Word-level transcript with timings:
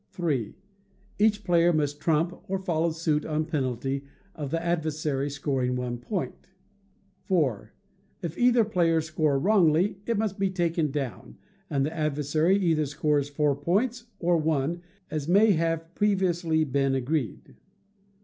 iii. 0.19 0.55
Each 1.19 1.43
player 1.43 1.71
must 1.71 2.01
trump 2.01 2.35
or 2.49 2.57
follow 2.57 2.89
suit 2.91 3.23
on 3.23 3.45
penalty 3.45 4.03
of 4.33 4.49
the 4.49 4.59
adversary 4.59 5.29
scoring 5.29 5.75
one 5.75 5.99
point. 5.99 6.47
iv. 7.29 7.67
If 8.23 8.35
either 8.35 8.65
player 8.65 8.99
score 9.01 9.37
wrongly 9.37 9.99
it 10.07 10.17
must 10.17 10.39
be 10.39 10.49
taken 10.49 10.89
down, 10.89 11.37
and 11.69 11.85
the 11.85 11.93
adversary 11.95 12.57
either 12.57 12.87
scores 12.87 13.29
four 13.29 13.55
points 13.55 14.05
or 14.17 14.37
one, 14.37 14.81
as 15.11 15.27
may 15.27 15.51
have 15.51 15.93
previously 15.93 16.63
been 16.63 16.95
agreed. 16.95 17.57